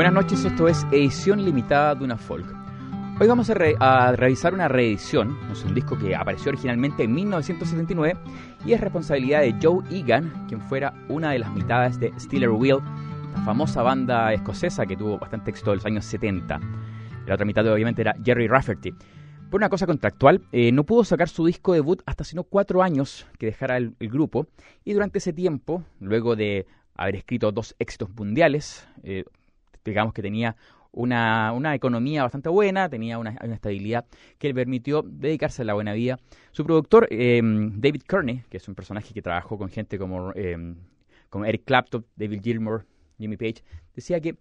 [0.00, 2.46] Buenas noches, esto es edición limitada de una folk.
[3.20, 8.18] Hoy vamos a, revisar una reedición, es un disco que apareció originalmente en 1979
[8.64, 12.78] y es responsabilidad de Joe Egan, quien fuera una de las mitades de Steeler Wheel,
[13.34, 16.60] la famosa banda escocesa que tuvo bastante éxito en los años 70.
[17.26, 18.94] La otra mitad obviamente era Jerry Rafferty.
[19.50, 23.26] Por una cosa contractual, eh, no pudo sacar su disco debut hasta sino cuatro años
[23.38, 24.46] que dejara el, grupo
[24.82, 26.64] y durante ese tiempo, luego de
[26.96, 29.24] haber escrito dos éxitos mundiales, eh,
[29.84, 30.56] digamos que tenía
[30.92, 34.06] una, economía bastante buena, tenía una, estabilidad
[34.38, 36.18] que le permitió dedicarse a la buena vida.
[36.52, 40.76] Su productor, em, David Kearney, que es un personaje que trabajó con gente como, em,
[41.28, 42.86] como Eric Clapton, David Gilmour,
[43.18, 43.62] Jimmy Page,
[43.94, 44.36] decía que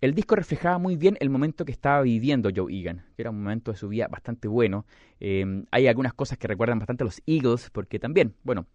[0.00, 3.42] el disco reflejaba muy bien el momento que estaba viviendo Joe Egan, que era un
[3.42, 4.86] momento de su vida bastante bueno.
[5.18, 8.66] Em, hay algunas cosas que recuerdan bastante a los Eagles, porque también, bueno,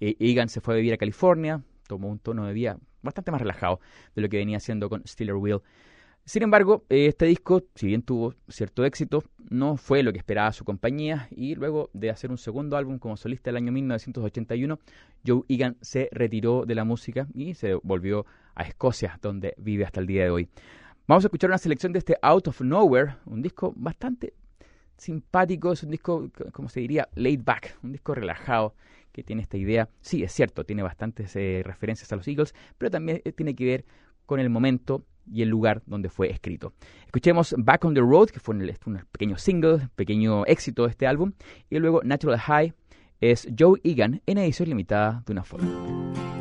[0.00, 3.40] e-, Egan se fue a vivir a California, tomó un tono de vida bastante más
[3.40, 3.80] relajado
[4.14, 5.60] de lo que venía haciendo con Steeler Wheel.
[6.24, 10.64] Sin embargo, este disco, si bien tuvo cierto éxito, no fue lo que esperaba su
[10.64, 14.80] compañía y luego de hacer un segundo álbum como solista el año 1981,
[15.24, 20.00] Joe Egan se retiró de la música y se volvió a Escocia, donde vive hasta
[20.00, 20.48] el día de hoy.
[21.06, 24.34] Vamos a escuchar una selección de este Out of Nowhere, un disco bastante
[24.96, 28.74] simpático, es un disco, como se diría, laid back, un disco relajado
[29.16, 29.88] que tiene esta idea.
[30.02, 33.64] Sí, es cierto, tiene bastantes eh, referencias a los Eagles, pero también eh, tiene que
[33.64, 33.84] ver
[34.26, 36.74] con el momento y el lugar donde fue escrito.
[37.06, 41.06] Escuchemos Back on the Road, que fue un, un pequeño single, pequeño éxito de este
[41.06, 41.32] álbum,
[41.70, 42.74] y luego Natural High
[43.20, 46.35] es Joe Egan en edición limitada de una forma.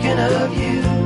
[0.00, 0.97] thinking of you.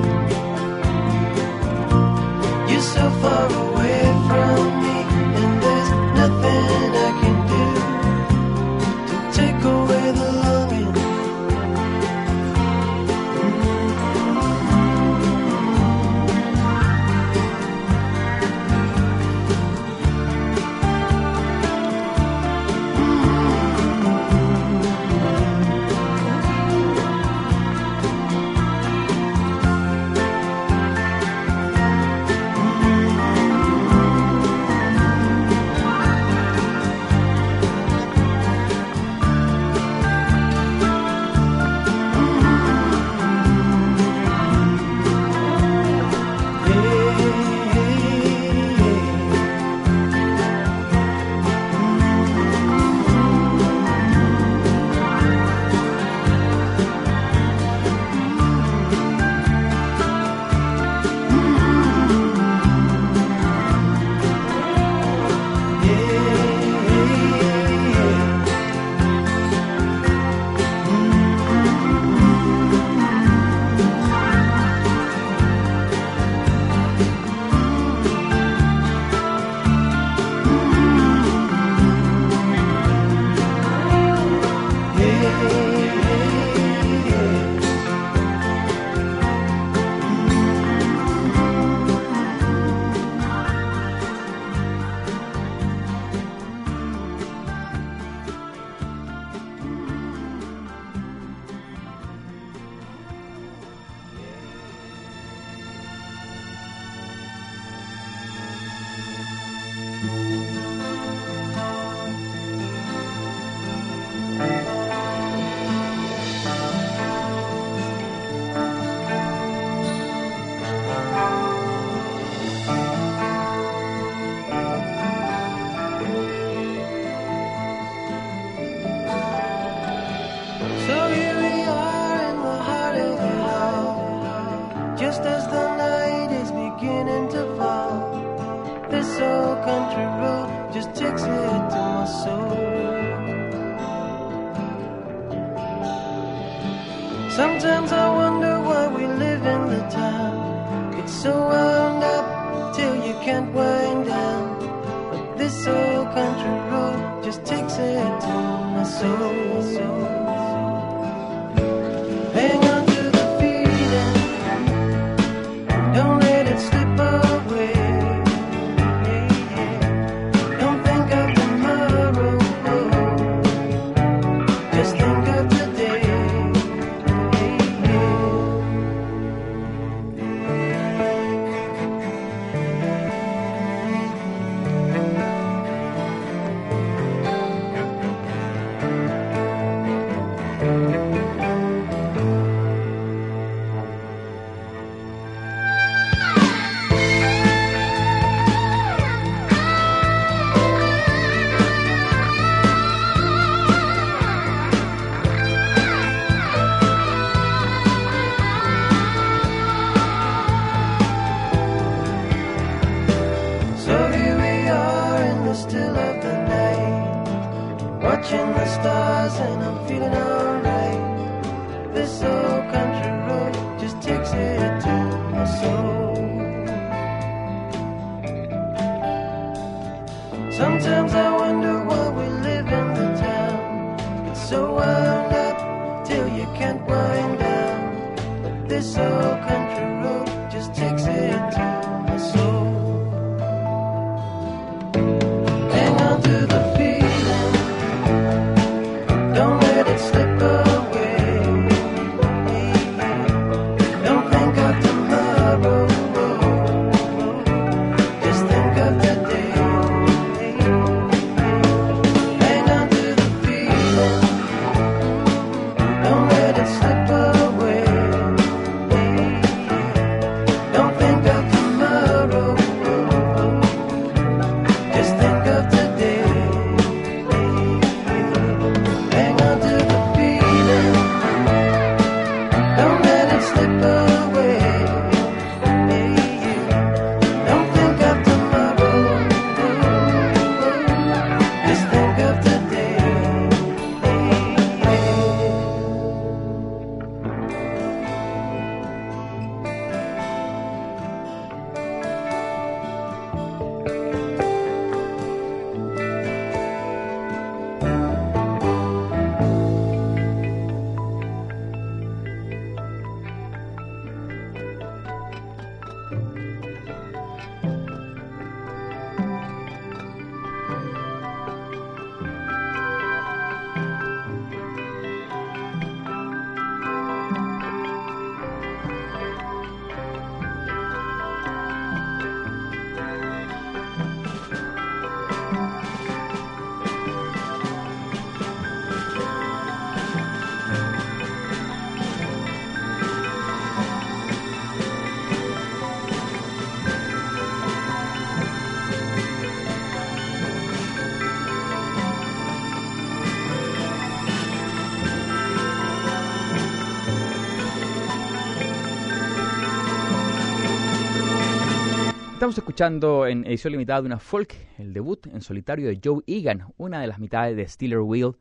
[362.42, 366.72] Estamos escuchando en edición limitada de una folk el debut en solitario de Joe Egan,
[366.76, 368.32] una de las mitades de Steeler Wheel,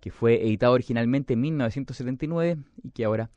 [0.00, 3.30] que fue editado originalmente en 1979 y que ahora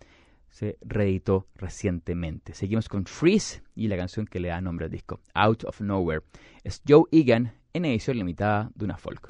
[0.49, 2.53] se reeditó recientemente.
[2.53, 6.23] Seguimos con Freeze y la canción que le da nombre al disco, Out of Nowhere.
[6.65, 9.29] Es Joe Egan en edición limitada de una folk.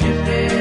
[0.00, 0.59] Give me.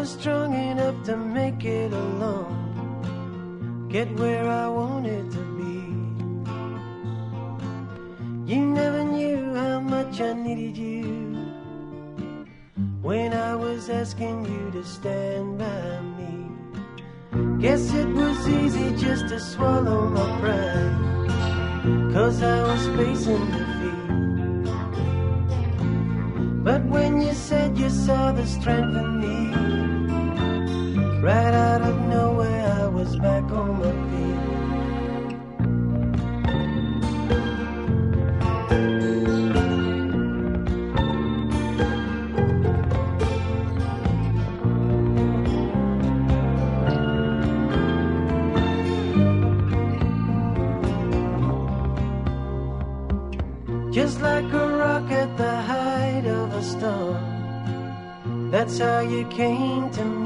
[0.00, 5.76] Was strong enough to make it alone, get where I wanted to be.
[8.50, 11.04] You never knew how much I needed you
[13.02, 16.34] when I was asking you to stand by me.
[17.60, 20.96] Guess it was easy just to swallow my pride,
[22.14, 24.00] cause I was facing defeat.
[26.64, 29.89] But when you said you saw the strength in me,
[31.22, 34.60] right out of nowhere I was back on my feet.
[53.92, 58.50] Just like a rock at the height of a storm.
[58.50, 60.19] That's how you came to me.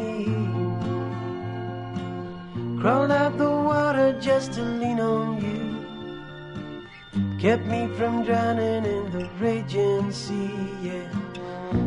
[2.84, 5.80] Crawled out the water just to lean on you.
[7.38, 11.08] Kept me from drowning in the raging sea, yeah.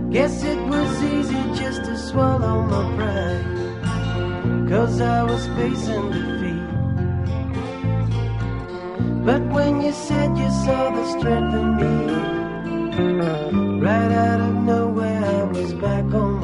[0.10, 3.46] Guess it was easy just to swallow my pride.
[4.68, 6.68] Cause I was facing defeat.
[9.24, 11.94] But when you said you saw the strength in me,
[13.86, 16.37] right out of nowhere I was back on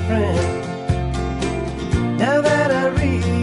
[0.00, 0.66] different
[2.18, 3.39] now that I read.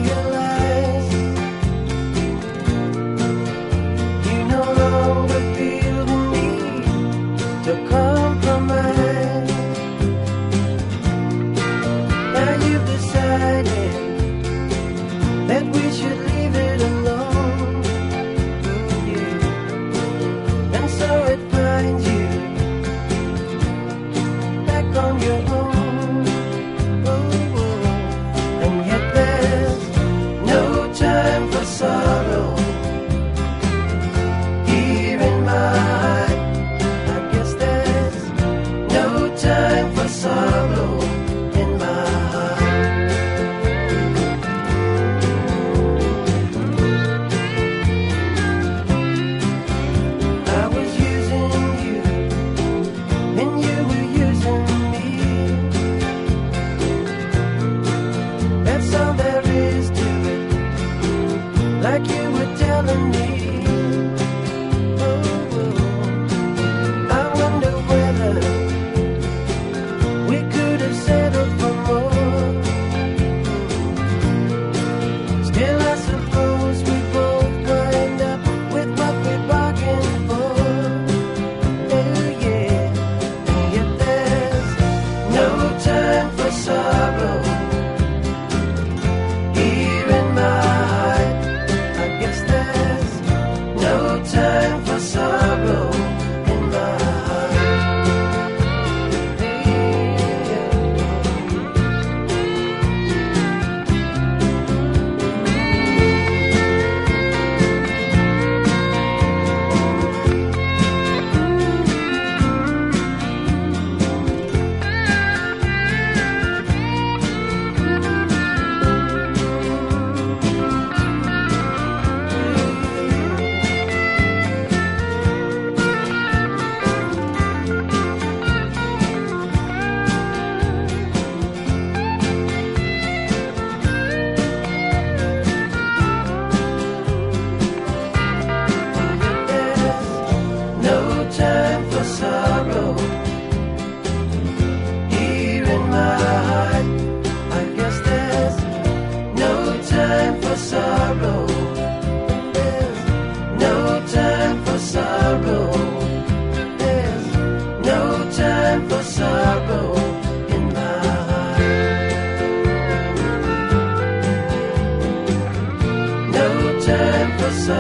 [167.67, 167.73] Y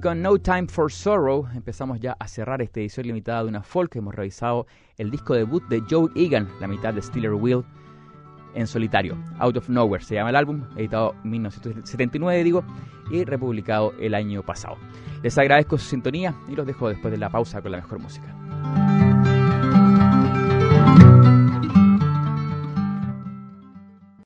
[0.00, 3.92] con No Time for Sorrow empezamos ya a cerrar esta edición limitada de una folk
[3.92, 7.64] que hemos revisado el disco debut de Joe Egan, la mitad de Steeler Wheel
[8.54, 9.16] en solitario.
[9.38, 12.64] Out of Nowhere se llama el álbum, editado en 1979, digo,
[13.10, 14.76] y republicado el año pasado.
[15.22, 18.93] Les agradezco su sintonía y los dejo después de la pausa con la mejor música.